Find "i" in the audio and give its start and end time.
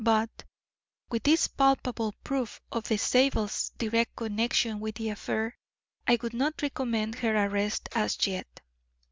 6.07-6.17